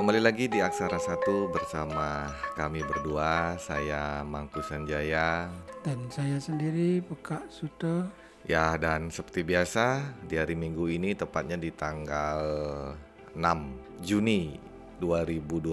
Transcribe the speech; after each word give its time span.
Kembali 0.00 0.16
lagi 0.16 0.48
di 0.48 0.64
Aksara 0.64 0.96
Satu 0.96 1.52
bersama 1.52 2.32
kami 2.56 2.80
berdua, 2.80 3.60
saya 3.60 4.24
Mangku 4.24 4.64
Sanjaya. 4.64 5.52
Dan 5.84 6.08
saya 6.08 6.40
sendiri 6.40 7.04
Pekak 7.04 7.44
Suto. 7.52 8.08
Ya, 8.48 8.80
dan 8.80 9.12
seperti 9.12 9.44
biasa 9.44 10.00
di 10.24 10.40
hari 10.40 10.56
Minggu 10.56 10.88
ini 10.88 11.12
tepatnya 11.12 11.60
di 11.60 11.68
tanggal 11.68 12.40
6 13.36 14.00
Juni 14.00 14.56
2021 15.04 15.68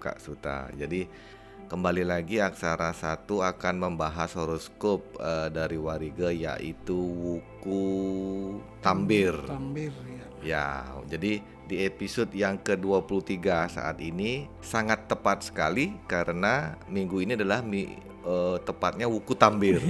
Kak 0.00 0.16
Suta. 0.16 0.72
Jadi 0.72 1.04
kembali 1.68 2.08
lagi 2.08 2.40
Aksara 2.40 2.96
Satu 2.96 3.44
akan 3.44 3.84
membahas 3.84 4.32
horoskop 4.32 5.20
eh, 5.20 5.52
dari 5.52 5.76
Wariga 5.76 6.32
yaitu 6.32 6.96
Wuku 6.96 7.84
Tambir. 8.80 9.36
Tambir 9.44 9.92
ya. 10.08 10.17
Ya, 10.40 10.86
jadi 11.04 11.42
di 11.68 11.76
episode 11.84 12.30
yang 12.32 12.56
ke-23 12.56 13.42
saat 13.68 13.98
ini 14.00 14.46
sangat 14.58 15.04
tepat 15.04 15.44
sekali 15.44 15.92
karena 16.06 16.78
minggu 16.86 17.20
ini 17.20 17.34
adalah 17.34 17.60
mi, 17.60 17.92
eh, 18.22 18.56
tepatnya 18.62 19.04
wuku 19.04 19.34
tambir. 19.34 19.82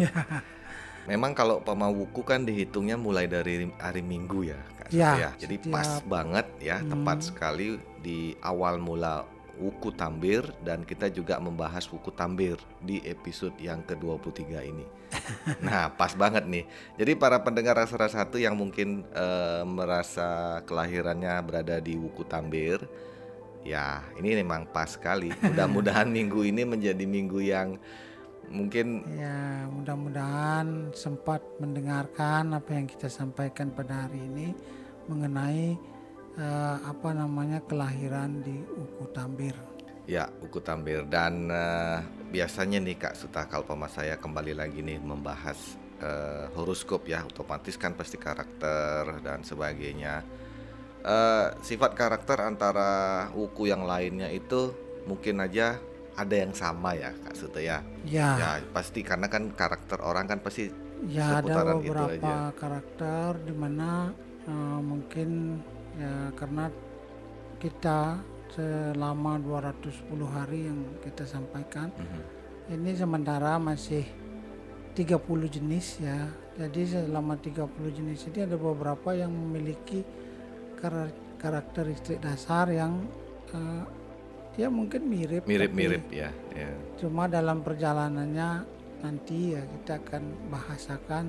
Memang 1.07 1.33
kalau 1.33 1.65
pama 1.65 1.89
wuku 1.89 2.21
kan 2.21 2.45
dihitungnya 2.45 3.01
mulai 3.01 3.25
dari 3.25 3.73
hari 3.81 4.05
Minggu 4.05 4.45
ya, 4.45 4.61
Kak 4.77 4.89
Ya, 4.93 5.13
ya. 5.17 5.31
Jadi 5.41 5.57
pas 5.65 5.97
setiap- 5.97 6.05
banget 6.05 6.47
ya, 6.61 6.85
tepat 6.85 7.17
Hmm. 7.17 7.27
sekali 7.33 7.67
di 7.99 8.37
awal 8.45 8.77
mula 8.77 9.25
wuku 9.59 9.91
tambir 9.93 10.47
dan 10.63 10.87
kita 10.87 11.11
juga 11.11 11.37
membahas 11.43 11.85
wuku 11.91 12.15
tambir 12.15 12.57
di 12.79 13.03
episode 13.05 13.55
yang 13.59 13.83
ke-23 13.85 14.43
ini. 14.65 14.87
Nah, 15.65 15.93
pas 15.93 16.13
banget 16.17 16.45
nih. 16.45 16.65
Jadi 16.97 17.13
para 17.17 17.41
pendengar 17.41 17.77
rasa 17.77 18.09
satu 18.09 18.41
yang 18.41 18.57
mungkin 18.57 19.05
eh, 19.13 19.65
merasa 19.65 20.61
kelahirannya 20.65 21.37
berada 21.45 21.77
di 21.81 21.97
Wuku 21.97 22.25
Tambir, 22.29 22.85
ya 23.65 24.05
ini 24.17 24.41
memang 24.41 24.69
pas 24.69 24.97
sekali. 24.97 25.33
Mudah-mudahan 25.45 26.09
minggu 26.09 26.45
ini 26.45 26.63
menjadi 26.65 27.05
minggu 27.05 27.41
yang 27.41 27.77
mungkin 28.49 29.05
Ya, 29.13 29.69
mudah-mudahan 29.69 30.93
sempat 30.97 31.45
mendengarkan 31.61 32.57
apa 32.57 32.71
yang 32.73 32.89
kita 32.89 33.09
sampaikan 33.13 33.69
pada 33.73 34.09
hari 34.09 34.25
ini 34.25 34.57
mengenai 35.09 35.77
eh, 36.39 36.77
apa 36.83 37.09
namanya 37.13 37.61
kelahiran 37.67 38.41
di 38.47 38.57
Uku 38.65 39.05
Tambir. 39.13 39.55
ya 40.09 40.25
Wuku 40.41 40.61
Tambir 40.65 41.05
dan 41.05 41.53
eh, 41.53 41.99
biasanya 42.33 42.79
nih 42.81 42.97
Kak 42.97 43.15
Suta 43.15 43.45
Kalpama 43.45 43.89
saya 43.89 44.17
kembali 44.17 44.57
lagi 44.57 44.81
nih 44.81 44.99
membahas 45.03 45.77
eh, 46.01 46.47
horoskop 46.57 47.05
ya, 47.05 47.27
otomatis 47.29 47.77
kan 47.77 47.93
pasti 47.93 48.17
karakter 48.17 49.21
dan 49.21 49.45
sebagainya. 49.45 50.25
Eh, 51.05 51.47
sifat 51.63 51.93
karakter 51.95 52.39
antara 52.43 52.91
wuku 53.33 53.71
yang 53.71 53.87
lainnya 53.87 54.29
itu 54.33 54.75
mungkin 55.07 55.41
aja 55.41 55.79
ada 56.19 56.35
yang 56.35 56.53
sama 56.53 56.99
ya 56.99 57.15
Kak 57.25 57.37
Suta 57.39 57.61
ya. 57.63 57.79
Ya, 58.03 58.31
Ya 58.35 58.49
pasti 58.75 59.01
karena 59.07 59.27
kan 59.31 59.55
karakter 59.55 59.99
orang 60.03 60.27
kan 60.27 60.41
pasti 60.43 60.65
ya 61.07 61.39
ada 61.39 61.55
seputaran 61.55 61.79
itu 61.83 61.95
beberapa 61.95 62.19
aja. 62.19 62.51
karakter 62.55 63.39
di 63.47 63.55
mana 63.55 64.11
eh, 64.45 64.81
mungkin 64.83 65.31
ya 65.99 66.13
karena 66.33 66.71
kita 67.59 68.23
selama 68.49 69.37
210 69.37 69.91
hari 70.27 70.61
yang 70.65 70.79
kita 70.99 71.27
sampaikan 71.27 71.91
Mhm. 71.91 72.21
ini 72.73 72.91
sementara 72.95 73.59
masih 73.59 74.07
30 74.95 75.19
jenis 75.47 76.01
ya. 76.01 76.27
Jadi 76.57 76.81
selama 76.89 77.35
30 77.37 77.71
jenis 77.89 78.27
ini 78.27 78.43
ada 78.43 78.57
beberapa 78.57 79.13
yang 79.13 79.31
memiliki 79.31 80.03
kara- 80.75 81.13
karakteristik 81.37 82.19
dasar 82.19 82.67
yang 82.69 83.07
eh, 83.49 83.85
ya 84.57 84.67
mungkin 84.69 85.07
mirip 85.07 85.47
mirip-mirip 85.47 86.03
ya. 86.11 86.29
ya. 86.53 86.69
cuma 86.97 87.25
dalam 87.25 87.63
perjalanannya 87.63 88.67
nanti 88.99 89.55
ya 89.55 89.63
kita 89.63 90.03
akan 90.03 90.23
bahasakan 90.51 91.25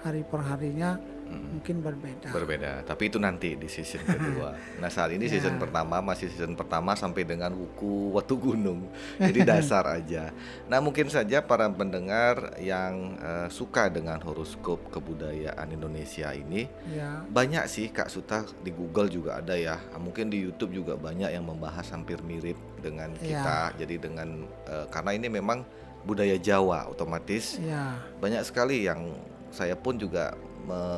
hari 0.00 0.24
per 0.24 0.40
harinya 0.42 0.96
Mm, 0.96 1.21
mungkin 1.32 1.80
berbeda. 1.80 2.28
Berbeda, 2.28 2.70
tapi 2.84 3.08
itu 3.08 3.16
nanti 3.16 3.54
di 3.54 3.66
season 3.66 4.02
kedua. 4.02 4.52
Nah 4.80 4.88
saat 4.88 5.10
ini 5.10 5.26
season 5.26 5.56
Ya. 5.56 5.60
pertama 5.60 5.98
masih 5.98 6.28
season 6.28 6.52
pertama 6.52 6.92
sampai 6.92 7.22
dengan 7.22 7.52
wuku 7.52 8.12
Watu 8.12 8.36
Gunung, 8.36 8.88
jadi 9.16 9.40
dasar 9.56 9.86
aja. 9.88 10.30
Nah 10.66 10.78
mungkin 10.78 11.06
saja 11.06 11.40
para 11.40 11.68
pendengar 11.68 12.56
yang 12.58 13.16
eh, 13.16 13.48
suka 13.48 13.86
dengan 13.86 14.18
horoskop 14.18 14.90
kebudayaan 14.90 15.68
Indonesia 15.68 16.30
ini 16.30 16.66
Ya, 16.88 17.22
banyak 17.26 17.64
sih 17.66 17.88
Kak 17.88 18.08
Suta 18.08 18.42
di 18.60 18.70
Google 18.70 19.08
juga 19.08 19.38
ada 19.38 19.54
ya. 19.54 19.78
Mungkin 19.94 20.28
di 20.28 20.42
YouTube 20.42 20.74
juga 20.74 20.94
banyak 20.94 21.30
yang 21.30 21.46
membahas 21.46 21.88
hampir 21.90 22.18
mirip 22.20 22.58
dengan 22.78 23.14
kita. 23.14 23.72
Jadi 23.76 23.94
dengan 23.96 24.44
eh, 24.66 24.86
karena 24.90 25.14
ini 25.14 25.28
memang 25.28 25.62
budaya 26.02 26.34
Jawa 26.34 26.90
otomatis 26.90 27.62
ya, 27.62 27.94
banyak 28.18 28.42
sekali 28.42 28.82
yang 28.82 29.14
saya 29.54 29.78
pun 29.78 29.94
juga 29.94 30.34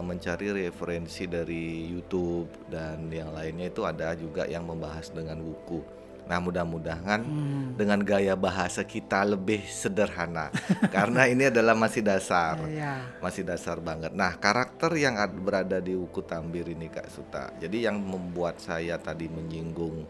mencari 0.05 0.69
referensi 0.69 1.25
dari 1.25 1.89
YouTube 1.89 2.69
dan 2.69 3.09
yang 3.09 3.33
lainnya 3.33 3.73
itu 3.73 3.83
ada 3.85 4.13
juga 4.13 4.45
yang 4.45 4.69
membahas 4.69 5.09
dengan 5.11 5.41
wuku. 5.41 6.05
Nah, 6.25 6.41
mudah-mudahan 6.41 7.21
hmm, 7.21 7.77
dengan 7.77 8.01
gaya 8.01 8.33
bahasa 8.33 8.81
kita 8.81 9.29
lebih 9.29 9.61
sederhana 9.69 10.49
karena 10.95 11.29
ini 11.29 11.53
adalah 11.53 11.77
masih 11.77 12.01
dasar 12.01 12.65
ya, 12.73 13.05
masih 13.21 13.45
dasar 13.45 13.77
banget. 13.77 14.17
Nah, 14.17 14.33
karakter 14.41 14.97
yang 14.97 15.21
ad- 15.21 15.37
berada 15.37 15.85
di 15.85 15.93
Wuku 15.93 16.25
Tambir 16.25 16.65
ini 16.65 16.89
Kak 16.89 17.13
Suta. 17.13 17.53
Jadi 17.61 17.85
yang 17.85 18.01
membuat 18.01 18.57
saya 18.57 18.97
tadi 18.97 19.29
menyinggung 19.29 20.09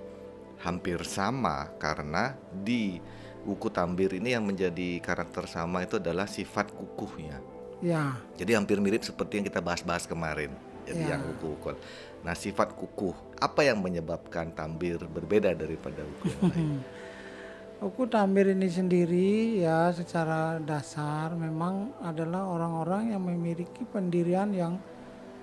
hampir 0.63 1.03
sama 1.03 1.75
karena 1.83 2.39
di 2.63 3.03
Wuku 3.43 3.69
Tambir 3.75 4.15
ini 4.15 4.39
yang 4.39 4.47
menjadi 4.47 5.03
karakter 5.03 5.51
sama 5.51 5.83
itu 5.83 5.99
adalah 5.99 6.31
sifat 6.31 6.71
kukuhnya. 6.73 7.54
Ya, 7.85 8.17
Jadi 8.35 8.57
hampir 8.57 8.81
mirip 8.81 9.05
seperti 9.05 9.39
yang 9.39 9.47
kita 9.47 9.61
bahas-bahas 9.61 10.09
kemarin. 10.09 10.49
Jadi 10.85 11.01
Ya. 11.01 11.17
yang 11.17 11.23
wuku 11.25 11.53
ukul. 11.55 11.77
Nah, 12.21 12.33
sifat 12.33 12.73
kukuh 12.73 13.13
apa 13.37 13.61
yang 13.63 13.79
menyebabkan 13.79 14.49
Tambir 14.51 14.97
berbeda 14.99 15.53
daripada 15.53 16.01
wuku 16.01 16.25
yang 16.27 16.43
lain? 16.49 16.69
Uku 17.85 18.09
Tambir 18.09 18.49
ini 18.49 18.65
sendiri 18.65 19.61
ya 19.61 19.93
secara 19.93 20.57
dasar 20.57 21.37
memang 21.37 21.93
adalah 22.01 22.49
orang-orang 22.49 23.13
yang 23.13 23.21
memiliki 23.21 23.85
pendirian 23.85 24.49
yang 24.57 24.81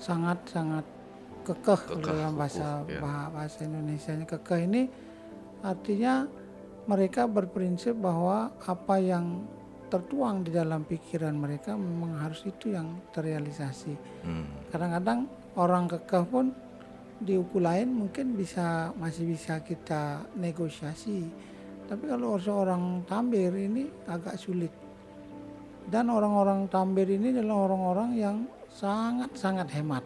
sangat-sangat 0.01 0.81
kekeh, 1.45 1.81
Kekeh, 1.85 2.01
dalam 2.01 2.33
bahasa 2.33 2.81
ya. 2.89 2.97
bah- 2.97 3.29
bahasa 3.29 3.61
Indonesia 3.61 4.13
kekeh 4.15 4.59
ini 4.65 4.81
artinya 5.61 6.25
mereka 6.89 7.29
berprinsip 7.29 7.93
bahwa 7.93 8.49
apa 8.57 8.95
yang 8.97 9.45
tertuang 9.91 10.47
di 10.47 10.55
dalam 10.55 10.87
pikiran 10.87 11.35
mereka 11.35 11.75
memang 11.75 12.23
harus 12.23 12.47
itu 12.47 12.71
yang 12.71 13.03
terrealisasi. 13.11 13.93
Hmm. 14.23 14.47
Kadang-kadang 14.71 15.27
orang 15.59 15.91
kekeh 15.91 16.23
pun 16.23 16.55
di 17.19 17.35
uku 17.35 17.59
lain 17.59 17.91
mungkin 17.91 18.33
bisa 18.33 18.95
masih 18.95 19.35
bisa 19.35 19.59
kita 19.59 20.23
negosiasi. 20.39 21.27
Tapi 21.91 22.07
kalau 22.07 22.39
seorang 22.39 23.03
tambir 23.03 23.51
ini 23.51 23.91
agak 24.07 24.39
sulit. 24.39 24.71
Dan 25.91 26.07
orang-orang 26.07 26.71
tambir 26.71 27.03
ini 27.11 27.35
adalah 27.35 27.67
orang-orang 27.67 28.09
yang 28.15 28.37
sangat-sangat 28.71 29.67
hemat. 29.75 30.03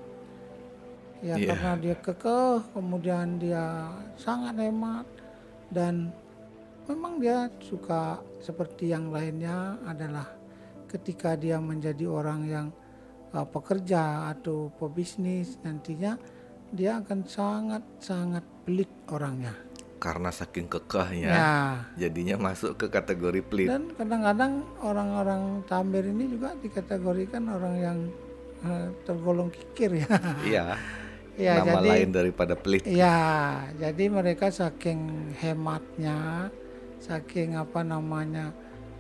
Ya 1.22 1.38
Iya. 1.38 1.54
karena 1.54 1.72
dia 1.78 1.96
kekeh, 2.02 2.58
kemudian 2.74 3.38
dia 3.38 3.94
sangat 4.18 4.58
hemat 4.58 5.06
dan 5.70 6.10
memang 6.86 7.18
dia 7.18 7.50
suka 7.62 8.22
seperti 8.40 8.94
yang 8.94 9.10
lainnya 9.10 9.78
adalah 9.86 10.30
ketika 10.86 11.34
dia 11.36 11.58
menjadi 11.58 12.06
orang 12.08 12.42
yang 12.46 12.68
uh, 13.34 13.44
pekerja 13.46 14.32
atau 14.32 14.72
pebisnis 14.78 15.58
nantinya 15.66 16.16
dia 16.72 17.00
akan 17.02 17.24
sangat-sangat 17.26 18.44
pelit 18.66 18.90
orangnya. 19.10 19.54
Karena 19.96 20.30
saking 20.30 20.70
kekehnya, 20.70 21.30
Ya. 21.34 21.52
jadinya 21.98 22.36
masuk 22.38 22.78
ke 22.78 22.86
kategori 22.92 23.42
pelit. 23.42 23.68
Dan 23.72 23.90
kadang-kadang 23.96 24.62
orang-orang 24.84 25.66
tambir 25.66 26.06
ini 26.06 26.30
juga 26.30 26.54
dikategorikan 26.62 27.50
orang 27.50 27.76
yang 27.80 27.98
uh, 28.62 28.88
tergolong 29.08 29.50
kikir 29.50 30.06
ya. 30.06 30.10
Iya. 30.52 30.66
ya 31.36 31.54
nama 31.64 31.80
jadi 31.82 31.90
lain 31.90 32.10
daripada 32.14 32.54
pelit. 32.54 32.84
Ya, 32.86 33.18
jadi 33.82 34.06
mereka 34.12 34.52
saking 34.54 35.32
hematnya, 35.42 36.52
saking 37.06 37.54
apa 37.54 37.86
namanya, 37.86 38.50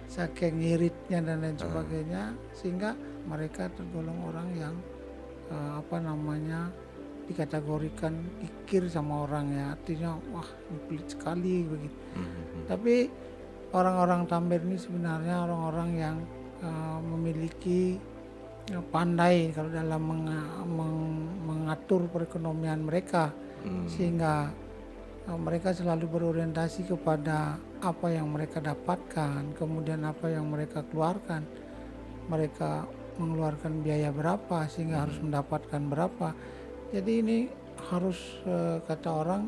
saking 0.06 0.62
ngiritnya 0.62 1.26
dan 1.26 1.42
lain 1.42 1.58
sebagainya, 1.58 2.24
sehingga 2.54 2.94
mereka 3.26 3.66
tergolong 3.74 4.30
orang 4.30 4.50
yang 4.54 4.76
eh, 5.50 5.72
apa 5.82 5.98
namanya 5.98 6.70
dikategorikan 7.26 8.14
kikir 8.38 8.86
sama 8.86 9.26
orang 9.26 9.50
ya, 9.50 9.66
artinya 9.74 10.22
wah 10.30 10.46
ini 10.70 10.78
pelit 10.86 11.08
sekali 11.10 11.66
begitu. 11.66 11.98
Mhm. 12.14 12.70
Tapi 12.70 12.96
orang-orang 13.74 14.30
Tambir 14.30 14.62
ini 14.62 14.78
sebenarnya 14.78 15.50
orang-orang 15.50 15.90
yang 15.98 16.18
eh, 16.62 17.00
memiliki 17.02 17.98
pandai 18.90 19.54
kalau 19.54 19.70
dalam 19.70 20.02
menga- 20.02 20.66
meng- 20.66 21.30
mengatur 21.46 22.10
perekonomian 22.10 22.82
mereka 22.82 23.30
Hmm. 23.66 23.90
sehingga 23.90 24.54
eh, 25.26 25.38
mereka 25.42 25.74
selalu 25.74 26.06
berorientasi 26.06 26.86
kepada 26.86 27.58
apa 27.82 28.08
yang 28.12 28.32
mereka 28.32 28.64
dapatkan, 28.64 29.56
kemudian 29.58 30.04
apa 30.08 30.32
yang 30.32 30.48
mereka 30.48 30.84
keluarkan. 30.88 31.44
Mereka 32.26 32.88
mengeluarkan 33.22 33.86
biaya 33.86 34.10
berapa 34.12 34.68
sehingga 34.68 35.08
harus 35.08 35.18
mendapatkan 35.22 35.82
berapa. 35.88 36.34
Jadi 36.92 37.12
ini 37.22 37.38
harus 37.92 38.18
eh, 38.48 38.78
kata 38.84 39.10
orang 39.12 39.44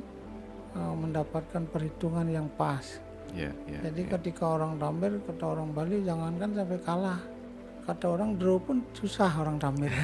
eh, 0.76 0.96
mendapatkan 0.96 1.64
perhitungan 1.68 2.28
yang 2.28 2.48
pas. 2.54 3.02
Ya, 3.36 3.52
ya. 3.68 3.80
Jadi 3.92 4.02
ya. 4.08 4.10
ketika 4.18 4.56
orang 4.56 4.80
tampil, 4.80 5.20
kata 5.28 5.44
orang 5.44 5.70
Bali 5.76 6.00
jangankan 6.04 6.50
sampai 6.56 6.80
kalah. 6.84 7.22
Kata 7.88 8.06
orang 8.20 8.36
draw 8.36 8.60
pun 8.60 8.84
susah 8.96 9.32
orang 9.40 9.60
tampil. 9.60 9.92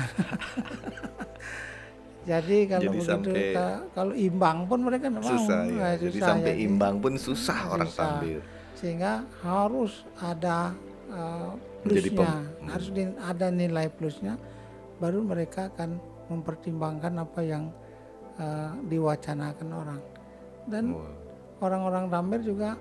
Jadi 2.23 2.57
kalau 2.71 2.83
Jadi 2.87 2.95
begitu 2.95 3.09
sampai- 3.11 3.55
kalau 3.91 4.13
imbang 4.15 4.57
pun 4.63 4.79
mereka 4.79 5.11
mau. 5.11 5.19
susah 5.19 5.59
ya. 5.67 5.75
Nah, 5.75 5.93
Jadi 5.99 6.15
susah, 6.15 6.27
sampai 6.31 6.51
jadi 6.55 6.63
imbang 6.63 6.95
pun 7.03 7.13
susah 7.19 7.59
orang 7.67 7.89
susah. 7.91 8.03
tampil. 8.07 8.39
Sehingga 8.79 9.11
harus 9.43 9.93
ada 10.15 10.71
uh, 11.11 11.51
plusnya, 11.83 12.15
pem- 12.15 12.31
hmm. 12.47 12.67
harus 12.71 12.87
di- 12.95 13.19
ada 13.19 13.47
nilai 13.51 13.87
plusnya, 13.91 14.33
baru 15.03 15.19
mereka 15.19 15.67
akan 15.75 15.99
mempertimbangkan 16.31 17.13
apa 17.19 17.39
yang 17.43 17.63
uh, 18.39 18.71
diwacanakan 18.87 19.69
orang. 19.75 20.01
Dan 20.63 20.95
Wah. 20.95 21.11
orang-orang 21.59 22.07
tampil 22.07 22.39
juga 22.39 22.79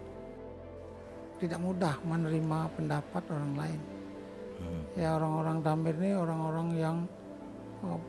tidak 1.42 1.58
mudah 1.58 1.98
menerima 2.06 2.58
pendapat 2.78 3.22
orang 3.26 3.52
lain. 3.58 3.80
Hmm. 4.62 4.82
Ya 4.94 5.18
orang-orang 5.18 5.58
tampil 5.66 5.94
ini 5.98 6.14
orang-orang 6.14 6.68
yang 6.78 6.96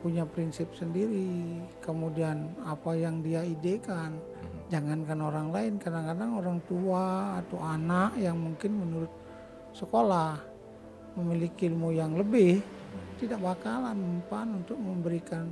punya 0.02 0.22
prinsip 0.22 0.70
sendiri, 0.78 1.58
kemudian 1.82 2.46
apa 2.62 2.94
yang 2.94 3.18
dia 3.26 3.42
idekan, 3.42 4.14
jangankan 4.70 5.18
orang 5.18 5.48
lain, 5.50 5.72
kadang-kadang 5.82 6.30
orang 6.38 6.58
tua 6.70 7.38
atau 7.42 7.58
anak 7.58 8.14
yang 8.14 8.38
mungkin 8.38 8.70
menurut 8.78 9.12
sekolah 9.74 10.38
memiliki 11.18 11.66
ilmu 11.66 11.90
yang 11.90 12.14
lebih, 12.14 12.62
tidak 13.18 13.42
bakalan 13.42 13.98
mempan 13.98 14.62
untuk 14.62 14.78
memberikan 14.78 15.50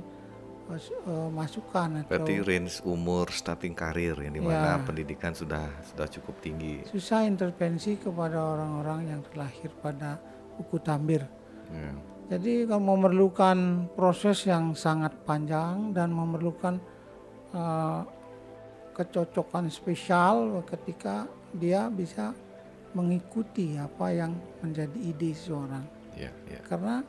uh, 0.71 0.79
uh, 1.07 1.27
masukan 1.27 2.03
atau 2.03 2.11
Berarti 2.11 2.35
range 2.39 2.79
umur 2.87 3.27
starting 3.27 3.75
karir 3.75 4.15
yang 4.23 4.33
di 4.35 4.39
mana 4.39 4.79
Ya. 4.79 4.83
pendidikan 4.83 5.35
sudah 5.35 5.67
sudah 5.83 6.07
cukup 6.07 6.39
tinggi. 6.39 6.87
susah 6.87 7.27
intervensi 7.27 7.99
kepada 7.99 8.39
orang-orang 8.39 9.11
yang 9.11 9.19
terlahir 9.27 9.71
pada 9.83 10.15
buku 10.55 10.79
tambir. 10.79 11.27
Ya. 11.67 11.91
Jadi 12.31 12.65
kalau 12.65 12.95
memerlukan 12.95 13.89
proses 13.93 14.47
yang 14.47 14.73
sangat 14.73 15.11
panjang 15.27 15.91
dan 15.91 16.11
memerlukan 16.15 16.79
eh, 17.51 18.01
kecocokan 18.93 19.67
spesial 19.67 20.61
ketika 20.63 21.27
dia 21.53 21.89
bisa 21.89 22.31
mengikuti 22.93 23.73
apa 23.75 24.13
yang 24.13 24.31
menjadi 24.61 24.97
ide 25.01 25.33
seseorang. 25.33 25.85
Ya, 26.13 26.29
ya. 26.45 26.61
Karena 26.61 27.01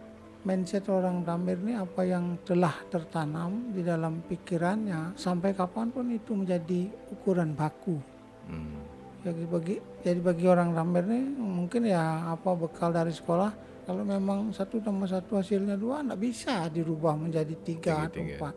mindset 0.45 0.89
orang 0.89 1.25
Tamir 1.25 1.61
ini 1.61 1.77
apa 1.77 2.03
yang 2.05 2.41
telah 2.45 2.73
tertanam 2.89 3.73
di 3.73 3.85
dalam 3.85 4.25
pikirannya 4.25 5.17
sampai 5.17 5.53
kapan 5.53 5.93
pun 5.93 6.09
itu 6.09 6.33
menjadi 6.33 6.89
ukuran 7.13 7.53
baku. 7.53 8.01
Hmm. 8.49 8.94
Jadi 9.25 9.43
bagi 9.49 9.77
jadi 10.05 10.21
bagi 10.21 10.45
orang 10.45 10.77
Tamir 10.77 11.09
ini 11.09 11.33
mungkin 11.41 11.89
ya 11.89 12.37
apa 12.37 12.53
bekal 12.53 12.93
dari 12.93 13.09
sekolah 13.09 13.51
kalau 13.89 14.05
memang 14.05 14.53
satu 14.53 14.85
tambah 14.85 15.09
satu 15.09 15.41
hasilnya 15.41 15.81
dua 15.81 16.05
nggak 16.05 16.21
bisa 16.21 16.69
dirubah 16.69 17.17
menjadi 17.17 17.57
tiga 17.65 18.05
atau 18.05 18.21
empat. 18.21 18.55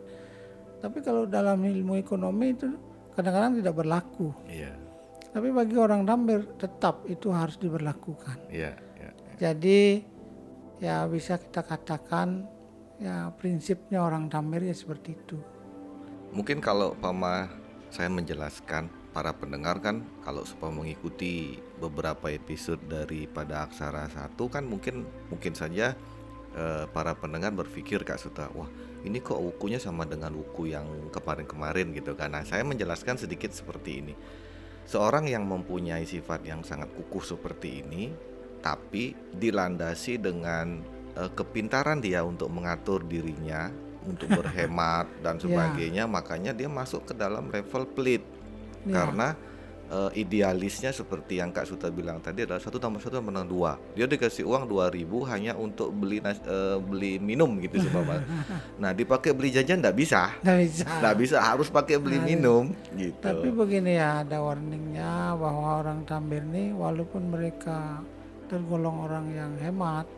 Tapi 0.84 0.98
kalau 1.00 1.24
dalam 1.24 1.64
ilmu 1.64 1.96
ekonomi 1.96 2.52
itu 2.52 2.68
kadang-kadang 3.16 3.64
tidak 3.64 3.74
berlaku. 3.80 4.28
Iya. 4.44 4.76
Tapi 5.32 5.48
bagi 5.52 5.76
orang 5.76 6.04
Tamir 6.04 6.44
tetap 6.60 7.04
itu 7.08 7.28
harus 7.32 7.56
diberlakukan. 7.56 8.52
Iya, 8.52 8.76
iya. 9.00 9.10
Jadi 9.40 10.04
ya 10.84 11.08
bisa 11.08 11.40
kita 11.40 11.64
katakan 11.64 12.44
ya 13.00 13.32
prinsipnya 13.40 14.04
orang 14.04 14.28
Tamir 14.28 14.68
ya 14.68 14.76
seperti 14.76 15.16
itu. 15.16 15.40
Mungkin 16.32 16.60
kalau 16.60 16.92
Pama 16.96 17.48
saya 17.88 18.12
menjelaskan 18.12 18.97
para 19.10 19.32
pendengar 19.34 19.80
kan 19.80 20.04
kalau 20.22 20.44
supaya 20.44 20.70
mengikuti 20.70 21.56
beberapa 21.80 22.28
episode 22.28 22.80
daripada 22.86 23.64
Aksara 23.66 24.06
satu 24.12 24.52
kan 24.52 24.68
mungkin 24.68 25.08
mungkin 25.32 25.56
saja 25.56 25.96
eh, 26.54 26.84
para 26.92 27.16
pendengar 27.16 27.52
berpikir 27.56 28.04
Kak 28.04 28.20
Suta, 28.20 28.46
wah 28.52 28.68
ini 29.06 29.22
kok 29.22 29.38
wukunya 29.38 29.78
sama 29.78 30.04
dengan 30.04 30.34
wuku 30.34 30.74
yang 30.74 30.86
kemarin-kemarin 31.14 31.94
gitu 31.94 32.18
kan. 32.18 32.34
Nah, 32.34 32.42
saya 32.42 32.66
menjelaskan 32.66 33.14
sedikit 33.14 33.54
seperti 33.54 34.02
ini. 34.02 34.14
Seorang 34.88 35.28
yang 35.30 35.46
mempunyai 35.46 36.02
sifat 36.02 36.42
yang 36.48 36.64
sangat 36.66 36.90
kukuh 36.96 37.22
seperti 37.22 37.84
ini 37.84 38.10
tapi 38.58 39.14
dilandasi 39.38 40.18
dengan 40.18 40.82
eh, 41.14 41.30
kepintaran 41.32 42.02
dia 42.02 42.24
untuk 42.26 42.50
mengatur 42.50 43.06
dirinya 43.06 43.70
untuk 44.06 44.30
berhemat 44.32 45.06
dan 45.24 45.36
Ya. 45.38 45.42
sebagainya 45.46 46.04
makanya 46.08 46.50
dia 46.56 46.66
masuk 46.66 47.06
ke 47.06 47.14
dalam 47.14 47.52
level 47.52 47.86
pelit 47.92 48.24
Ya. 48.86 48.94
karena 49.04 49.28
eh, 49.88 50.10
idealisnya 50.20 50.92
seperti 50.92 51.40
yang 51.40 51.48
Kak 51.48 51.64
Suta 51.64 51.88
bilang 51.88 52.20
tadi 52.20 52.44
adalah 52.44 52.60
satu 52.60 52.76
tambah 52.76 53.00
satu 53.00 53.18
tambah 53.18 53.32
dua 53.42 53.80
dia 53.96 54.04
dikasih 54.04 54.44
uang 54.44 54.68
2000 54.68 55.08
hanya 55.32 55.56
untuk 55.56 55.88
beli 55.90 56.20
nas- 56.20 56.44
eh, 56.44 56.76
beli 56.76 57.16
minum 57.16 57.56
gitu 57.58 57.80
seumpama. 57.80 58.20
nah 58.82 58.92
dipakai 58.92 59.32
beli 59.32 59.48
jajan 59.48 59.80
nggak 59.80 59.96
bisa 59.96 60.28
Nggak 60.44 60.58
bisa. 60.60 60.84
nggak 60.84 61.16
bisa 61.16 61.36
harus 61.40 61.68
pakai 61.68 61.96
beli 61.96 62.20
Harus. 62.20 62.28
minum 62.28 62.64
gitu 62.94 63.24
Tapi 63.24 63.48
begini 63.48 63.96
ya 63.96 64.20
ada 64.20 64.38
warningnya 64.38 65.32
bahwa 65.34 65.80
orang 65.80 66.04
Tambir 66.04 66.44
ini 66.44 66.76
walaupun 66.76 67.32
mereka 67.32 68.04
tergolong 68.48 69.04
orang 69.04 69.28
yang 69.32 69.52
hemat, 69.60 70.08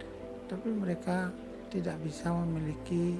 tapi 0.46 0.70
mereka 0.70 1.30
tidak 1.66 1.98
bisa 2.02 2.30
memiliki 2.30 3.18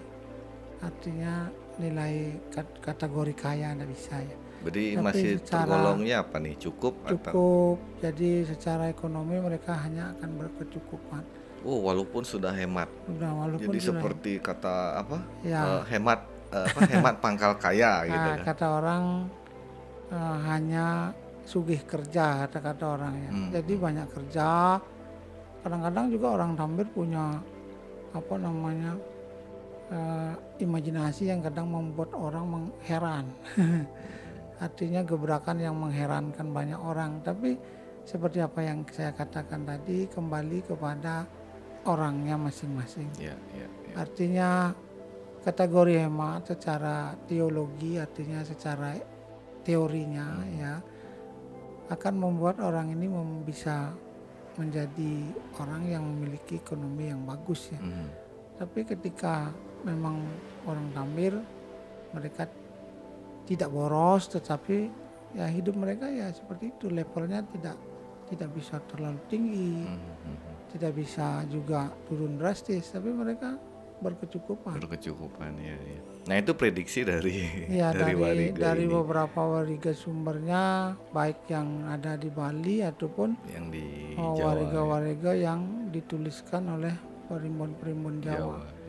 artinya 0.81 1.51
nilai 1.79 2.35
kat- 2.51 2.79
kategori 2.81 3.35
kaya 3.35 3.75
tidak 3.75 3.91
bisa 3.91 4.17
ya. 4.19 4.37
Jadi 4.61 4.83
Tapi 4.93 5.01
masih 5.01 5.31
secara 5.39 5.65
tergolongnya 5.65 6.17
apa 6.21 6.37
nih? 6.37 6.55
Cukup, 6.57 6.95
atau 7.03 7.17
Cukup. 7.17 7.77
Jadi 7.99 8.31
secara 8.45 8.85
ekonomi 8.87 9.37
mereka 9.37 9.73
hanya 9.75 10.13
akan 10.13 10.31
berkecukupan. 10.37 11.23
Oh, 11.61 11.81
walaupun 11.81 12.23
sudah 12.23 12.53
hemat. 12.53 12.89
Udah 13.07 13.31
walaupun 13.31 13.65
Jadi 13.67 13.79
sudah- 13.79 14.01
seperti 14.01 14.33
kata 14.39 14.75
apa? 14.99 15.17
ya 15.41 15.61
Eh, 15.61 15.83
hemat 15.91 16.21
eh, 16.51 16.65
apa 16.67 16.81
hemat 16.87 17.15
pangkal 17.25 17.53
kaya 17.57 18.05
gitu 18.05 18.17
Nah, 18.17 18.37
kan. 18.37 18.39
kata 18.45 18.67
orang 18.71 19.05
eh, 20.09 20.37
hanya 20.45 20.87
sugih 21.45 21.81
kerja 21.83 22.45
kata-kata 22.45 22.85
orang 22.87 23.15
ya. 23.17 23.31
Hmm. 23.31 23.49
Jadi 23.51 23.73
banyak 23.77 24.09
kerja. 24.11 24.49
Kadang-kadang 25.61 26.07
juga 26.09 26.27
orang 26.33 26.53
Tambir 26.55 26.87
punya 26.87 27.37
apa 28.11 28.35
namanya 28.37 28.93
eh, 29.89 30.33
imajinasi 30.59 31.29
yang 31.29 31.41
kadang 31.41 31.69
membuat 31.69 32.13
orang 32.13 32.45
mengheran. 32.47 33.25
Artinya 34.61 35.01
gebrakan 35.03 35.59
yang 35.59 35.77
mengherankan 35.81 36.53
banyak 36.53 36.77
orang. 36.77 37.25
Tapi 37.25 37.57
seperti 38.05 38.45
apa 38.45 38.61
yang 38.61 38.85
saya 38.93 39.13
katakan 39.17 39.65
tadi 39.65 40.05
kembali 40.09 40.69
kepada 40.69 41.25
orangnya 41.89 42.37
masing-masing. 42.37 43.09
Ya, 43.17 43.37
ya, 43.57 43.67
ya. 43.67 43.95
Artinya 43.97 44.49
kategori 45.41 46.05
hemat 46.05 46.53
secara 46.53 47.17
teologi 47.25 47.97
artinya 47.97 48.45
secara 48.45 48.93
teorinya 49.65 50.45
ya 50.53 50.77
akan 51.89 52.15
membuat 52.21 52.61
orang 52.61 52.93
ini 52.93 53.09
mem- 53.09 53.43
bisa 53.43 53.91
menjadi 54.61 55.33
orang 55.57 55.83
yang 55.89 56.05
memiliki 56.05 56.61
ekonomi 56.61 57.09
yang 57.09 57.25
bagus 57.25 57.73
ya. 57.73 57.81
Mhm. 57.81 58.09
Tapi 58.61 58.81
ketika 58.85 59.49
memang 59.89 60.21
orang 60.69 60.93
Tamir 60.93 61.35
mereka 62.13 62.45
tidak 63.51 63.75
boros 63.75 64.31
tetapi 64.31 64.87
ya 65.35 65.51
hidup 65.51 65.75
mereka 65.75 66.07
ya 66.07 66.31
seperti 66.31 66.71
itu 66.71 66.87
levelnya 66.87 67.43
tidak 67.51 67.75
tidak 68.31 68.51
bisa 68.55 68.79
terlalu 68.87 69.19
tinggi, 69.27 69.83
tidak 70.71 70.95
bisa 70.95 71.43
juga 71.51 71.91
turun 72.07 72.39
drastis 72.39 72.95
tapi 72.95 73.11
mereka 73.11 73.59
berkecukupan. 74.01 74.81
Berkecukupan 74.81 75.51
ya, 75.61 75.77
ya. 75.77 76.01
Nah, 76.31 76.37
itu 76.41 76.53
prediksi 76.57 77.05
dari 77.05 77.69
Ya 77.69 77.93
dari, 77.97 78.17
dari 78.17 78.47
dari 78.55 78.85
ini 78.87 78.95
beberapa 78.97 79.45
wariga 79.45 79.93
sumbernya 79.93 80.95
baik 81.13 81.51
yang 81.51 81.85
ada 81.91 82.17
di 82.17 82.31
Bali 82.33 82.81
ataupun 82.81 83.37
yang 83.51 83.69
di 83.69 84.17
oh, 84.17 84.41
wariga-wariga 84.41 85.37
yang 85.37 85.91
dituliskan 85.93 86.71
oleh 86.71 86.95
perimbun-perimbun 87.29 88.25
Jawa. 88.25 88.39
Jawa. 88.39 88.80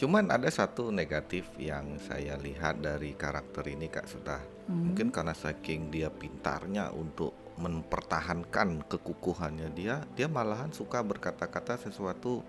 Cuman 0.00 0.32
ada 0.32 0.48
satu 0.48 0.88
negatif 0.88 1.44
yang 1.60 2.00
saya 2.00 2.40
lihat 2.40 2.80
dari 2.80 3.12
karakter 3.12 3.68
ini 3.68 3.92
Kak 3.92 4.08
Suta. 4.08 4.40
Hmm. 4.64 4.88
Mungkin 4.96 5.12
karena 5.12 5.36
saking 5.36 5.92
dia 5.92 6.08
pintarnya 6.08 6.88
untuk 6.88 7.36
mempertahankan 7.60 8.88
kekukuhannya 8.88 9.68
dia, 9.76 10.00
dia 10.16 10.24
malahan 10.24 10.72
suka 10.72 11.04
berkata-kata 11.04 11.76
sesuatu 11.76 12.40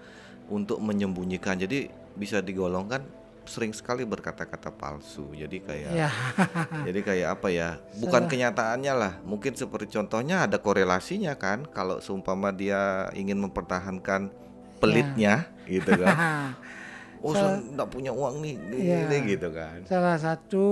untuk 0.47 0.79
menyembunyikan. 0.79 1.59
Jadi 1.59 1.91
bisa 2.15 2.39
digolongkan 2.39 3.03
sering 3.43 3.75
sekali 3.75 4.07
berkata-kata 4.07 4.71
palsu. 4.71 5.35
Jadi 5.35 5.59
kayak 5.59 5.91
ya 5.91 6.07
jadi 6.87 6.99
kayak 7.03 7.27
apa 7.35 7.51
ya? 7.51 7.69
Bukan 7.99 8.31
kenyataannya 8.31 8.93
lah. 8.95 9.13
Mungkin 9.27 9.59
seperti 9.59 9.91
contohnya 9.99 10.47
ada 10.47 10.55
korelasinya 10.55 11.35
kan 11.35 11.67
kalau 11.67 11.99
seumpama 11.99 12.55
dia 12.55 13.11
ingin 13.11 13.43
mempertahankan 13.43 14.31
pelitnya 14.79 15.51
gitu 15.67 15.99
kan. 15.99 16.15
Oh, 17.21 17.37
saya 17.37 17.61
nggak 17.61 17.89
punya 17.93 18.09
uang 18.09 18.41
nih, 18.41 18.55
ini 18.73 19.17
gitu 19.37 19.53
kan. 19.53 19.85
salah 19.85 20.17
satu 20.17 20.65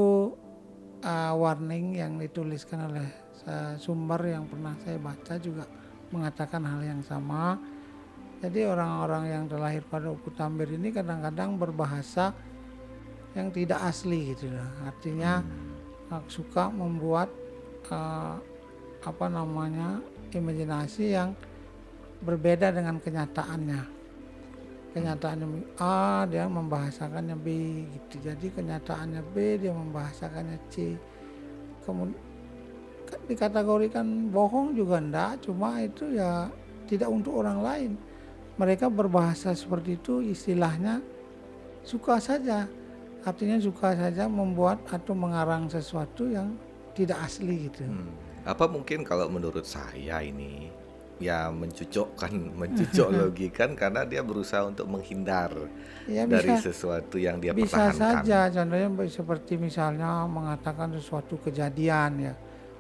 uh, 1.05 1.33
warning 1.37 1.93
yang 1.93 2.17
dituliskan 2.17 2.89
oleh 2.89 3.07
sumber 3.81 4.29
yang 4.29 4.45
pernah 4.45 4.77
saya 4.85 5.01
baca 5.01 5.33
juga 5.41 5.65
mengatakan 6.13 6.61
hal 6.65 6.81
yang 6.85 7.01
sama. 7.01 7.57
Jadi 8.39 8.63
orang-orang 8.63 9.23
yang 9.27 9.43
terlahir 9.51 9.83
pada 9.83 10.13
Uku 10.13 10.31
Tambir 10.31 10.69
ini 10.71 10.95
kadang-kadang 10.95 11.59
berbahasa 11.59 12.31
yang 13.35 13.51
tidak 13.51 13.83
asli 13.83 14.31
gitu. 14.31 14.47
Artinya 14.85 15.43
uh, 16.09 16.23
suka 16.31 16.71
membuat 16.71 17.27
uh, 17.91 18.39
apa 19.03 19.25
namanya 19.27 19.99
imajinasi 20.31 21.15
yang 21.15 21.35
berbeda 22.23 22.71
dengan 22.71 22.99
kenyataannya. 22.99 23.98
Kenyataannya 24.89 25.77
A 25.77 26.25
dia 26.25 26.49
membahasakannya 26.49 27.37
B 27.37 27.47
gitu. 27.93 28.25
Jadi 28.25 28.49
kenyataannya 28.49 29.21
B 29.33 29.61
dia 29.61 29.69
membahasakannya 29.69 30.57
C. 30.73 30.97
Kemudian 31.85 32.17
dikategorikan 33.25 34.29
bohong 34.29 34.77
juga 34.77 35.01
enggak, 35.01 35.45
cuma 35.45 35.81
itu 35.81 36.13
ya 36.13 36.49
tidak 36.85 37.09
untuk 37.09 37.41
orang 37.41 37.59
lain. 37.61 37.91
Mereka 38.57 38.89
berbahasa 38.91 39.55
seperti 39.55 39.97
itu 39.97 40.21
istilahnya 40.25 41.01
suka 41.85 42.19
saja. 42.19 42.65
Artinya 43.23 43.59
suka 43.59 43.93
saja 43.95 44.25
membuat 44.31 44.79
atau 44.89 45.11
mengarang 45.13 45.67
sesuatu 45.67 46.27
yang 46.27 46.55
tidak 46.95 47.19
asli 47.23 47.67
gitu. 47.67 47.87
Hmm. 47.87 48.09
Apa 48.47 48.65
mungkin 48.65 49.03
kalau 49.03 49.27
menurut 49.27 49.67
saya 49.67 50.23
ini 50.23 50.71
ya 51.19 51.51
mencucokkan 51.51 52.31
mencucok 52.61 53.07
logikan 53.11 53.75
karena 53.75 54.03
dia 54.03 54.23
berusaha 54.23 54.63
untuk 54.65 54.87
menghindar 54.87 55.51
Ya 56.09 56.25
dari 56.25 56.55
bisa 56.57 56.71
sesuatu 56.73 57.21
yang 57.21 57.37
dia 57.37 57.53
bisa 57.53 57.75
pertahankan. 57.91 58.23
saja 58.25 58.39
contohnya 58.49 58.89
seperti 59.05 59.53
misalnya 59.55 60.25
mengatakan 60.25 60.89
sesuatu 60.91 61.37
kejadian 61.37 62.11
ya. 62.17 62.33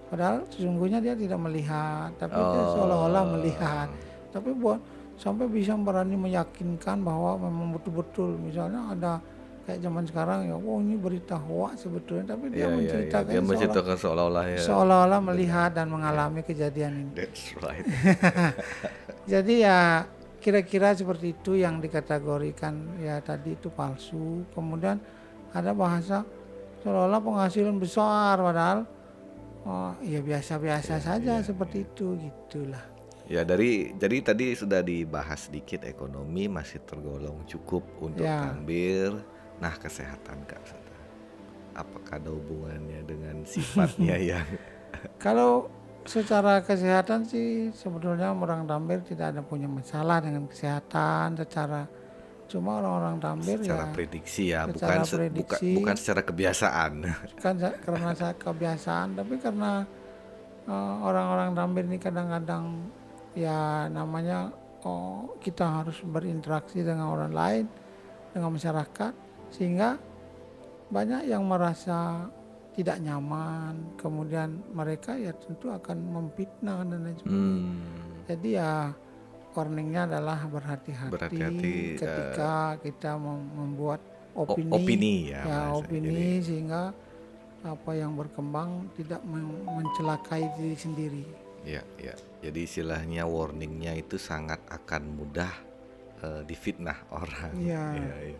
Padahal 0.09 0.41
sesungguhnya 0.49 0.97
dia 0.97 1.13
tidak 1.13 1.37
melihat, 1.37 2.09
tapi 2.17 2.33
dia 2.33 2.61
Oh. 2.65 2.73
seolah-olah 2.73 3.23
melihat. 3.37 3.87
Tapi 4.33 4.49
buat 4.57 4.81
sampai 5.13 5.45
bisa 5.45 5.77
berani 5.77 6.17
meyakinkan 6.17 7.05
bahwa 7.05 7.37
memang 7.37 7.77
betul-betul 7.77 8.33
misalnya 8.41 8.89
ada 8.89 9.13
kayak 9.69 9.79
zaman 9.79 10.01
sekarang 10.03 10.39
ya, 10.43 10.57
oh 10.57 10.81
ini 10.81 10.97
berita 10.97 11.37
hoax 11.37 11.85
sebetulnya, 11.85 12.33
tapi 12.33 12.49
dia 12.49 12.57
Iya, 12.57 12.65
iya, 12.65 12.65
iya. 12.65 12.73
menceritakan 12.73 13.21
Dia 13.23 13.33
seolah- 13.35 13.45
menceritakan 13.45 13.95
seolah-olah 13.95 14.45
ya. 14.49 14.59
seolah-olah 14.59 15.21
melihat 15.23 15.69
dan 15.71 15.87
mengalami 15.87 16.41
kejadian 16.41 16.91
ini. 16.99 17.11
That's 17.13 17.53
right. 17.59 17.85
Jadi 19.31 19.53
ya 19.61 20.09
kira-kira 20.39 20.89
seperti 20.91 21.35
itu 21.35 21.53
yang 21.53 21.77
dikategorikan 21.77 22.73
ya 22.97 23.21
tadi 23.21 23.53
itu 23.53 23.69
palsu. 23.69 24.41
Kemudian 24.49 24.97
ada 25.51 25.71
bahasa 25.71 26.25
seolah-olah 26.81 27.21
penghasilan 27.21 27.77
besar 27.77 28.39
padahal 28.39 28.79
oh 29.63 29.93
ya 30.01 30.17
biasa-biasa 30.19 30.97
saja 30.97 31.43
seperti 31.43 31.85
itu 31.85 32.17
gitulah. 32.17 32.81
Ya 33.29 33.45
dari 33.45 33.93
jadi 33.93 34.25
tadi 34.25 34.57
sudah 34.57 34.81
dibahas 34.81 35.45
sedikit 35.45 35.85
ekonomi 35.85 36.49
masih 36.49 36.81
tergolong 36.81 37.45
cukup 37.45 37.85
untuk 38.01 38.25
Ya. 38.25 38.49
Tambir. 38.49 39.13
Nah 39.59 39.73
kesehatan 39.73 40.39
Kak 40.43 40.63
Sata. 40.63 40.95
Apakah 41.75 42.17
ada 42.17 42.31
hubungannya 42.31 43.03
dengan 43.03 43.43
sifatnya 43.43 44.15
yang 44.35 44.47
Kalau 45.15 45.67
secara 46.03 46.59
kesehatan 46.59 47.23
sih 47.23 47.69
sebetulnya 47.71 48.31
orang 48.31 48.65
Tambir 48.65 48.99
tidak 49.01 49.35
ada 49.35 49.41
punya 49.43 49.67
masalah 49.67 50.19
dengan 50.19 50.47
kesehatan 50.47 51.37
secara 51.37 51.85
cuma 52.49 52.81
orang-orang 52.81 53.21
Tambir 53.21 53.61
secara 53.61 53.85
ya 53.85 53.93
prediksi 53.93 54.43
ya, 54.49 54.65
secara 54.65 54.73
bukan 54.73 54.99
se- 55.05 55.05
buka- 55.05 55.19
prediksi. 55.61 55.69
bukan 55.77 55.95
secara 55.95 56.21
kebiasaan. 56.25 56.91
kan 57.45 57.55
sa- 57.55 57.77
karena 57.77 58.09
saya 58.11 58.33
kebiasaan 58.33 59.07
tapi 59.13 59.33
karena 59.37 59.71
eh, 60.65 60.95
orang-orang 61.05 61.49
Tambir 61.53 61.83
ini 61.85 61.97
kadang-kadang 62.01 62.63
ya 63.37 63.85
namanya 63.87 64.49
oh 64.81 65.37
kita 65.37 65.83
harus 65.83 66.01
berinteraksi 66.01 66.81
dengan 66.81 67.13
orang 67.13 67.31
lain 67.31 67.65
dengan 68.33 68.49
masyarakat 68.49 69.13
sehingga 69.49 69.97
banyak 70.89 71.25
yang 71.25 71.45
merasa 71.45 72.25
tidak 72.73 72.97
nyaman 72.99 73.75
kemudian 73.95 74.61
mereka 74.71 75.13
ya 75.13 75.33
tentu 75.33 75.69
akan 75.69 75.97
memfitnah 75.99 76.81
dan 76.81 76.99
lain 77.01 77.17
sebagainya 77.17 77.59
Hmm. 77.59 77.77
jadi 78.25 78.49
ya 78.55 78.71
warningnya 79.51 80.01
adalah 80.07 80.39
berhati-hati 80.45 81.11
Berhati-hati, 81.11 81.73
ketika 81.97 82.53
kita 82.79 83.11
mem- 83.17 83.49
membuat 83.51 83.99
opini 84.31 84.71
opini 84.71 85.13
ya, 85.33 85.41
ya 85.43 85.59
opini 85.73 86.39
sehingga 86.39 86.93
apa 87.59 87.91
yang 87.91 88.15
berkembang 88.15 88.87
tidak 88.95 89.19
men- 89.27 89.67
mencelakai 89.67 90.47
diri 90.55 90.77
sendiri. 90.79 91.23
Ya, 91.67 91.83
ya. 91.99 92.15
Jadi 92.39 92.63
istilahnya 92.63 93.27
warningnya 93.27 93.99
itu 93.99 94.15
sangat 94.15 94.63
akan 94.71 95.11
mudah 95.11 95.51
eh, 96.23 96.47
difitnah 96.47 97.03
orang. 97.11 97.51
Iya. 97.59 97.83
Iya, 97.99 98.15
iya. 98.31 98.39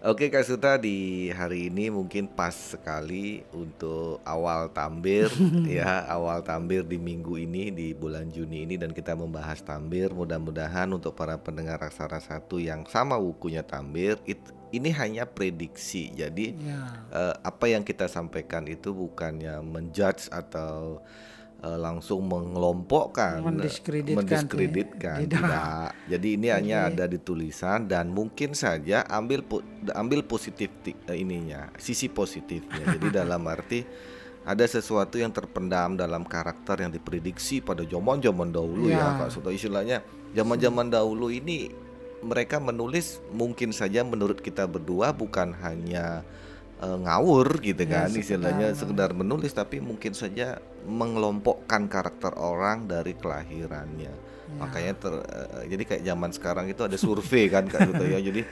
Oke 0.00 0.32
Kak 0.32 0.48
Suta 0.48 0.80
di 0.80 1.28
hari 1.28 1.68
ini 1.68 1.92
mungkin 1.92 2.24
pas 2.24 2.56
sekali 2.72 3.44
untuk 3.52 4.24
awal 4.24 4.72
tambir 4.72 5.28
ya 5.68 6.08
awal 6.08 6.40
tambir 6.40 6.88
di 6.88 6.96
minggu 6.96 7.36
ini 7.36 7.68
di 7.68 7.92
bulan 7.92 8.32
Juni 8.32 8.64
ini 8.64 8.80
dan 8.80 8.96
kita 8.96 9.12
membahas 9.12 9.60
tambir 9.60 10.08
mudah-mudahan 10.08 10.88
untuk 10.88 11.12
para 11.12 11.36
pendengar 11.36 11.76
Raksara 11.76 12.16
satu 12.16 12.56
yang 12.56 12.88
sama 12.88 13.20
wukunya 13.20 13.60
tambir 13.60 14.16
it- 14.24 14.40
ini 14.72 14.88
hanya 14.88 15.26
prediksi. 15.26 16.08
Jadi 16.14 16.56
Ya, 16.56 16.80
eh, 17.10 17.34
apa 17.42 17.68
yang 17.68 17.84
kita 17.84 18.08
sampaikan 18.08 18.64
itu 18.64 18.96
bukannya 18.96 19.60
menjudge 19.60 20.32
atau 20.32 21.04
eh, 21.60 21.76
langsung 21.76 22.24
mengelompokkan, 22.24 23.44
Mendiskreditkan, 23.44 24.16
mendiskreditkan, 24.16 25.18
tidak. 25.28 25.44
tidak. 25.44 25.88
Jadi 26.08 26.28
ini 26.40 26.48
hanya 26.48 26.88
ada 26.88 27.04
di 27.04 27.20
tulisan 27.20 27.84
dan 27.84 28.08
mungkin 28.08 28.56
saja 28.56 29.04
ambil 29.04 29.44
ambil 29.90 30.20
positif 30.22 30.68
ti- 30.80 30.96
eh, 31.04 31.16
ininya, 31.16 31.72
sisi 31.76 32.06
positifnya. 32.06 32.84
Jadi 32.90 33.08
dalam 33.18 33.40
arti 33.44 33.82
ada 34.40 34.64
sesuatu 34.64 35.14
yang 35.14 35.30
terpendam 35.30 35.94
dalam 35.94 36.22
karakter 36.22 36.80
yang 36.80 36.90
diprediksi 36.90 37.60
pada 37.60 37.82
zaman-zaman 37.82 38.48
dahulu 38.48 38.88
ya, 38.88 39.00
Ya. 39.10 39.18
Kak 39.18 39.30
Suto. 39.30 39.48
Istilahnya 39.48 40.00
zaman-zaman 40.30 40.88
dahulu 40.88 41.28
ini 41.28 41.68
mereka 42.20 42.56
menulis 42.56 43.20
mungkin 43.30 43.70
saja 43.70 44.00
menurut 44.02 44.38
kita 44.38 44.64
berdua 44.64 45.10
bukan 45.10 45.56
hanya 45.56 46.20
eh, 46.78 46.96
ngawur 46.98 47.60
gitu 47.60 47.80
Ya, 47.82 48.04
kan 48.04 48.10
istilahnya 48.10 48.72
sekedar- 48.72 49.12
menulis 49.12 49.52
tapi 49.52 49.78
mungkin 49.78 50.12
saja 50.12 50.56
mengelompokkan 50.84 51.84
karakter 51.86 52.32
orang 52.34 52.84
dari 52.84 53.12
kelahirannya. 53.12 54.08
ya. 54.08 54.28
Makanya 54.56 54.92
ter- 54.94 55.24
eh, 55.24 55.64
jadi 55.68 55.82
kayak 55.86 56.02
zaman 56.02 56.30
sekarang 56.30 56.66
itu 56.66 56.80
ada 56.80 56.96
survei 56.96 57.46
kan 57.46 57.64
Kak 57.64 57.80
Suto 57.82 58.02
ya. 58.02 58.18
Jadi 58.24 58.42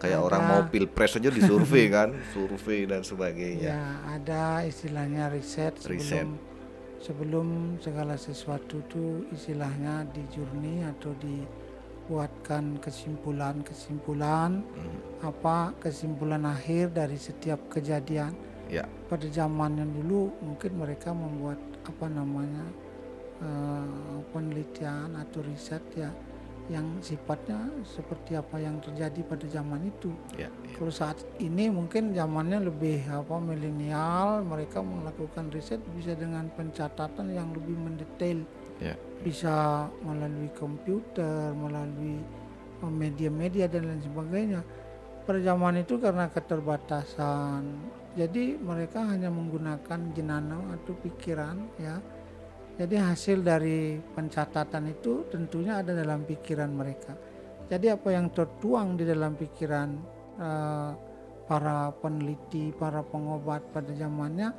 kayak 0.00 0.16
orang 0.18 0.42
mau 0.42 0.60
pilpres 0.64 1.14
aja 1.14 1.28
disurvei 1.28 1.86
kan, 1.92 2.10
survei 2.30 2.84
dan 2.84 3.00
sebagainya. 3.02 3.68
ya 3.68 3.82
ada 4.08 4.64
istilahnya 4.64 5.28
riset 5.28 5.76
Riset. 5.78 6.24
sebelum 6.24 6.28
sebelum 6.98 7.46
segala 7.78 8.16
sesuatu 8.16 8.80
itu 8.80 9.04
istilahnya 9.30 10.04
dijurni 10.06 10.80
atau 10.82 11.12
dibuatkan 11.16 12.80
kesimpulan-kesimpulan 12.80 14.60
Hmm, 14.60 14.98
apa 15.22 15.72
kesimpulan 15.78 16.44
akhir 16.44 16.90
dari 16.90 17.16
setiap 17.16 17.68
kejadian 17.68 18.32
Ya. 18.66 18.86
pada 19.06 19.26
zaman 19.26 19.74
yang 19.76 19.90
dulu 19.92 20.30
mungkin 20.40 20.78
mereka 20.78 21.10
membuat 21.10 21.58
apa 21.82 22.06
namanya 22.06 22.62
eh, 23.40 24.16
penelitian 24.30 25.16
atau 25.16 25.42
riset 25.42 25.82
ya 25.92 26.06
yang 26.70 27.02
sifatnya 27.02 27.66
seperti 27.82 28.38
apa 28.38 28.62
yang 28.62 28.78
terjadi 28.78 29.26
pada 29.26 29.42
zaman 29.50 29.90
itu. 29.90 30.14
Ya, 30.38 30.46
ya. 30.46 30.78
Kalau 30.78 30.94
saat 30.94 31.18
ini 31.42 31.66
mungkin 31.66 32.14
zamannya 32.14 32.70
lebih 32.70 33.10
apa 33.10 33.42
milenial, 33.42 34.46
mereka 34.46 34.78
melakukan 34.78 35.50
riset 35.50 35.82
bisa 35.98 36.14
dengan 36.14 36.46
pencatatan 36.54 37.34
yang 37.34 37.50
lebih 37.50 37.74
mendetail, 37.74 38.46
Ya. 38.78 38.94
bisa 39.20 39.90
melalui 40.00 40.48
komputer, 40.54 41.52
melalui 41.52 42.22
eh, 42.80 42.92
media-media 42.94 43.66
dan 43.66 43.90
lain 43.90 44.00
sebagainya. 44.06 44.62
Pada 45.26 45.36
zaman 45.42 45.84
itu 45.84 46.00
karena 46.00 46.30
keterbatasan, 46.32 47.62
jadi 48.16 48.58
mereka 48.58 49.04
hanya 49.04 49.28
menggunakan 49.28 50.00
jenana 50.16 50.58
atau 50.74 50.94
pikiran 51.02 51.60
ya. 51.76 51.98
Jadi 52.80 52.96
hasil 52.96 53.44
dari 53.44 54.00
pencatatan 54.00 54.88
itu 54.88 55.28
tentunya 55.28 55.84
ada 55.84 55.92
dalam 55.92 56.24
pikiran 56.24 56.72
mereka. 56.72 57.12
Jadi 57.68 57.92
apa 57.92 58.08
yang 58.08 58.32
tertuang 58.32 58.96
di 58.96 59.04
dalam 59.04 59.36
pikiran 59.36 59.88
eh, 60.40 60.90
para 61.50 61.90
peneliti, 61.98 62.70
para 62.70 63.02
pengobat 63.02 63.66
pada 63.74 63.90
zamannya 63.90 64.54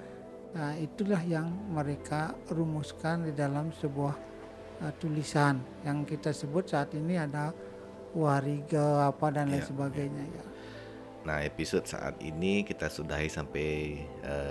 nah, 0.51 0.75
itulah 0.75 1.23
yang 1.23 1.47
mereka 1.71 2.35
rumuskan 2.51 3.23
di 3.23 3.31
dalam 3.31 3.71
sebuah 3.71 4.15
uh, 4.83 4.91
tulisan 4.99 5.63
yang 5.87 6.03
kita 6.03 6.35
sebut 6.35 6.67
saat 6.67 6.91
ini 6.91 7.15
ada 7.15 7.55
wariga 8.11 9.07
apa 9.07 9.31
dan 9.31 9.55
lain 9.55 9.63
Iya, 9.63 9.69
sebagainya 9.71 10.23
ya. 10.27 10.43
Nah, 11.21 11.45
episode 11.45 11.85
saat 11.85 12.17
ini 12.17 12.65
kita 12.65 12.89
sudahi 12.89 13.29
sampai 13.29 13.67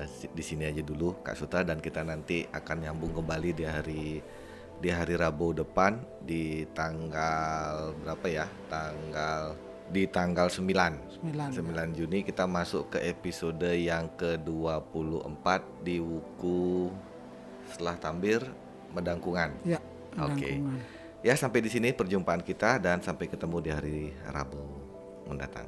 si- 0.07 0.31
di 0.31 0.43
sini 0.43 0.71
aja 0.71 0.79
dulu 0.81 1.19
Kak 1.19 1.35
Suta 1.35 1.67
dan 1.67 1.83
kita 1.83 2.07
nanti 2.07 2.47
akan 2.47 2.87
nyambung 2.87 3.11
kembali 3.13 3.51
di 3.51 3.65
hari 3.67 4.07
di 4.81 4.89
hari 4.89 5.19
Rabu 5.19 5.53
depan 5.53 5.99
di 6.23 6.63
tanggal 6.71 7.91
berapa 8.01 8.27
ya? 8.31 8.47
Tanggal 8.71 9.59
di 9.91 10.07
tanggal 10.07 10.47
9 10.47 11.11
Sembilan. 11.11 11.51
9 11.51 11.91
Juni 11.93 12.23
kita 12.23 12.47
masuk 12.47 12.95
ke 12.95 12.99
episode 13.03 13.67
yang 13.75 14.07
ke-24 14.15 15.47
di 15.83 15.99
Wuku 15.99 16.95
setelah 17.67 17.99
Tambir 17.99 18.47
Medangkungan. 18.95 19.59
Ya, 19.67 19.83
Oke. 20.15 20.47
rangkuman. 20.55 20.79
Ya, 21.21 21.35
sampai 21.35 21.61
di 21.61 21.69
sini 21.69 21.91
perjumpaan 21.91 22.41
kita 22.41 22.79
dan 22.79 23.03
sampai 23.03 23.27
ketemu 23.27 23.57
di 23.59 23.71
hari 23.75 23.99
Rabu 24.25 24.63
mendatang. 25.27 25.67